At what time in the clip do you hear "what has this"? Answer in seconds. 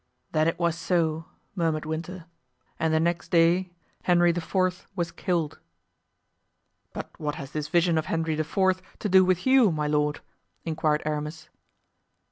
7.19-7.67